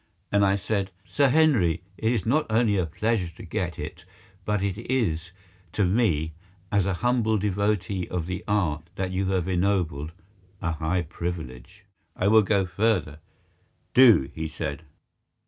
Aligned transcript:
and 0.31 0.43
I 0.43 0.55
said, 0.55 0.89
"Sir 1.07 1.29
Henry, 1.29 1.83
it 1.95 2.11
is 2.11 2.25
not 2.25 2.47
only 2.49 2.75
a 2.75 2.87
pleasure 2.87 3.29
to 3.37 3.43
get 3.45 3.77
it 3.77 4.03
but 4.45 4.63
it 4.63 4.79
is 4.91 5.29
to 5.73 5.85
me, 5.85 6.33
as 6.71 6.87
a 6.87 6.93
humble 7.05 7.37
devotee 7.37 8.07
of 8.09 8.25
the 8.25 8.43
art 8.47 8.81
that 8.95 9.11
you 9.11 9.27
have 9.27 9.47
ennobled, 9.47 10.11
a 10.59 10.71
high 10.71 11.03
privilege. 11.03 11.83
I 12.15 12.29
will 12.29 12.41
go 12.41 12.65
further—" 12.65 13.19
"Do," 13.93 14.31
he 14.33 14.47
said. 14.47 14.81